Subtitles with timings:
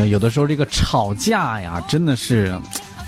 [0.00, 2.58] 呀，有的时候这个吵架呀，真的是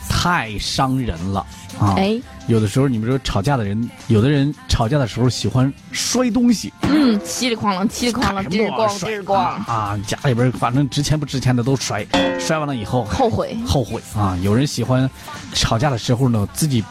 [0.08, 1.44] 太伤人了
[1.78, 1.94] 啊！
[1.96, 9.98] 哎，有的时候你们说吵架的人，有的人吵架的时候喜欢摔东西，嗯，稀里哐啷，稀里哐啷，吱咣摔吱咣，啊！
[10.06, 12.06] 家里边反正值钱不值钱的都摔，
[12.38, 13.56] 摔完了以后后悔。
[13.66, 14.36] 后悔啊！
[14.42, 15.08] 有人喜欢
[15.54, 16.84] 吵架的时候呢，自己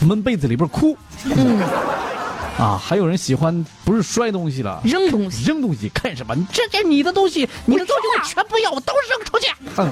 [0.00, 1.60] 闷被子里边哭嗯，
[2.58, 4.80] 啊，还有人喜欢不是摔东西了。
[4.84, 6.34] 扔东西，扔东西干什么？
[6.52, 9.86] 这这你的东西，你的东西我全不要，我都扔出去，嗯，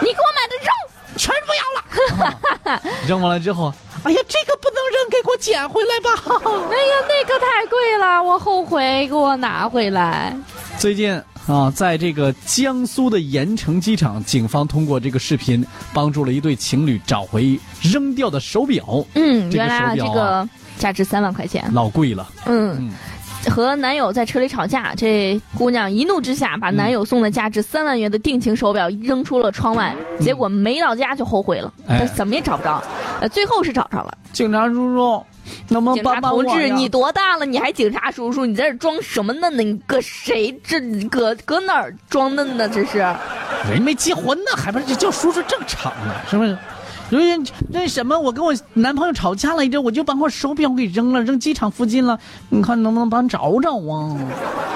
[0.00, 0.70] 你给我买的肉。
[1.18, 2.74] 全不要了。
[2.74, 3.72] 啊 扔完了之后，
[4.04, 6.10] 哎呀，这个不能扔，给我捡回来吧。
[6.70, 10.36] 哎呀，那个太贵了，我后悔，给我拿回来。
[10.78, 15.64] 最近啊，在这个江苏的盐城机场，警方通过这个视频，
[15.94, 21.64] 帮助了一对情侣找回扔掉的手表，嗯，这个原来啊，这个价值三万块钱。
[21.72, 22.28] 老贵了。
[22.46, 32.82] 嗯嗯，和男友在车里吵架，这姑娘一怒之下把男友送的价值三万元的定情手表扔出了窗外，结果没到家就后悔了，哎但怎么也找不着，
[33.20, 34.18] 呃，最后是找着了。
[34.32, 35.24] 警察叔叔，
[35.68, 37.46] 能不能警察帮帮我同志，你多大了？
[37.46, 38.46] 你还警察叔叔？
[38.46, 39.62] 你在这装什么嫩呢？
[39.62, 42.68] 你搁谁这搁搁哪儿装嫩呢？
[42.68, 42.98] 这是。
[43.70, 46.56] 人没结婚呢，还不是叫叔叔正常呢，是不是？
[47.10, 52.18] 人那什么，我跟我男朋友吵架了，一着，我就把我手表给扔了，扔机场附近了。
[52.48, 54.18] 你看能不能帮找找啊？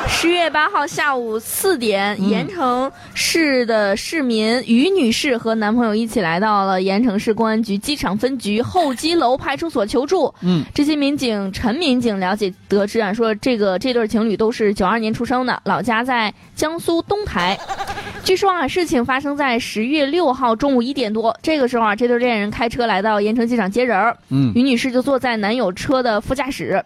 [0.09, 10.33] 十月八号下午四点，嗯盐城市的市民于女士和男朋友一起来到了盐城市公安局机场分局候机楼派出所求助。
[10.43, 17.59] 嗯，这些民警陈民警了解得知啊，说这个这对情侣都是九二年出生的，老家在江苏东台。
[18.31, 26.81] 据说啊，事情发生在十月六号中午一点多，这个时候啊，这对恋人开车来到盐城机场接人儿，嗯于女士就坐在男友车的副驾驶，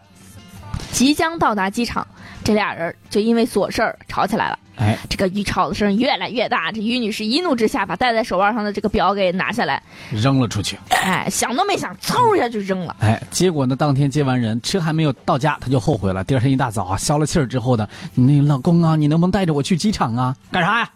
[0.91, 2.07] 即将到达机场，
[2.43, 4.59] 这俩人就因为琐事儿吵起来了。
[4.77, 10.79] 哎，这个于吵的声越来越大，这于女士一怒之下把戴在手腕上的这个表给拿下来，扔了出去。
[10.89, 12.97] 哎，想都没想，嗖一下就扔了。
[13.01, 16.25] 哎，结果呢，当天接完人，车还没有到家，她就后悔了。
[16.25, 20.35] 第二天一大早啊，消了气儿之后呢，那老公啊，你能不能带着我去机场啊？
[20.51, 20.91] 干啥呀？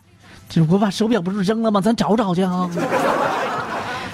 [0.49, 1.81] 这我把手表不是扔了吗？
[1.81, 2.69] 咱找找去啊！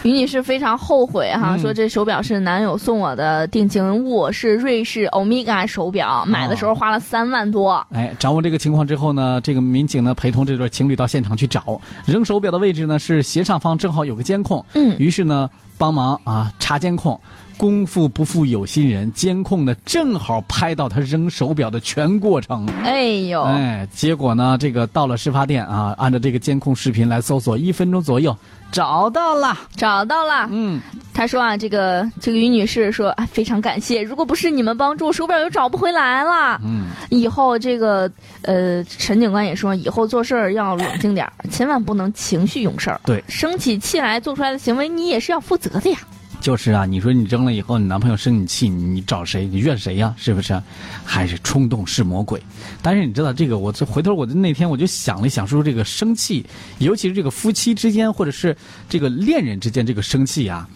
[0.02, 7.82] 于女士非常后悔哈，嗯说这手表是男友送我的定情物，是瑞士欧米伽手表，买的时候花了三万多。
[7.90, 15.48] 哎，掌握这个情况之后呢，这个民警呢陪同这对情侣到现场去找，扔手表的位置呢是斜上方正好有个监控，嗯于是呢
[15.78, 17.18] 帮忙啊查监控。
[17.56, 22.66] 功夫不负有心人，监控呢正好拍到他扔手表的全过程。
[22.82, 28.36] 哎呦，哎，结果呢，这个到了事发店啊，按照这个监控视频来搜索，一分钟左右
[28.72, 29.56] 找到了。
[29.76, 30.48] 找到了。
[30.50, 30.80] 嗯，
[31.14, 36.60] 他说啊，这个这个于女士说啊，非常感谢，如果不是你们帮助，手表又找不回来了。
[36.64, 38.10] 嗯，以后这个
[38.42, 43.00] 呃，陈警官也说，以后做事儿要冷静点儿，千万不能情绪用事儿。
[43.04, 45.98] 对生起气来做出来的行为，你也是要负责的呀。
[46.41, 49.47] 就是啊，你说你扔了以后，你男朋友生你气，你你找谁？
[49.47, 50.14] 你怨谁呀？
[50.19, 50.60] 是不是？
[51.02, 52.38] 还是冲动是魔鬼？
[52.82, 56.44] 但是你知道这个，我这回头我就那天我就想了一想，说这个生气，
[56.78, 58.54] 尤其是这个夫妻之间或者是
[58.91, 60.69] 这个恋人之间这个生气啊，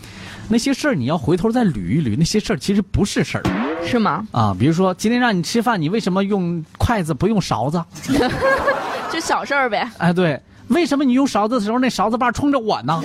[0.49, 3.45] 那些事儿你要回头再捋一捋，那些事儿其实不是事儿
[3.87, 4.27] 是吗？
[4.31, 4.57] 啊。
[4.59, 7.85] 比如说今天让你吃饭，你为什么用筷子不用勺子？
[9.13, 9.87] 就小事儿呗。
[9.99, 13.05] 哎，对，为什么你用勺子的时候那勺子把冲着我呢？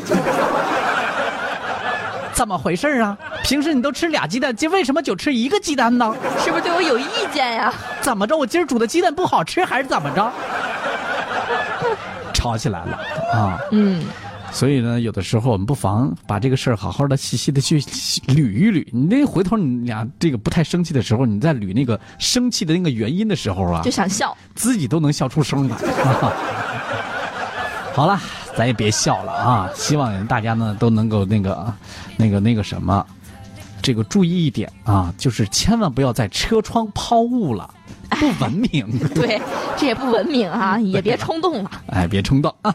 [2.34, 3.18] 怎么回事啊？
[3.44, 6.14] 平时你都吃俩鸡蛋，今为什么就吃一个鸡蛋呢？
[6.44, 7.74] 是不是对我有意见呀？
[8.02, 8.36] 怎么着？
[8.36, 10.30] 我今儿煮的鸡蛋不好吃，还是怎么着？
[12.34, 13.00] 吵起来了
[13.34, 13.60] 啊！
[13.72, 14.04] 嗯，
[14.52, 18.86] 所以呢，有的时候我们不妨把这个事儿好好的、细细的去捋一捋。
[18.92, 24.36] 你那回头你俩这个不太生气的时候，你在捋那个生气的那个原因的时候啊就，想笑。
[24.56, 25.76] 自己都能笑出声来。
[25.76, 26.34] 啊
[27.96, 28.20] 好了，
[28.58, 29.70] 咱也别笑了啊！
[29.76, 31.74] 希望大家呢都能够那个、
[32.18, 33.06] 那个、那个什么，
[33.82, 37.70] 这个注意一点啊，就是千万不要在车窗抛物了，
[38.10, 39.00] 不文明。
[39.10, 39.42] 对，
[39.78, 41.72] 这也不文明啊， 也别冲动了。
[41.88, 42.74] 哎，别冲动啊！